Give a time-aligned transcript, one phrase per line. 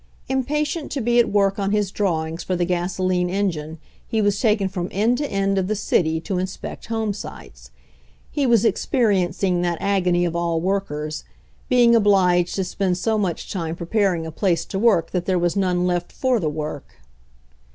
[0.29, 3.77] Impatient to be at work on his drawings for the gasoline engine,
[4.07, 7.69] he was taken from end to end of the city to inspect homesites.
[8.31, 11.23] He was ex periencing that agony of all workers,
[11.69, 15.37] being 1 obliged to spend so much time preparing a place to work that there
[15.37, 16.95] was none left for the work.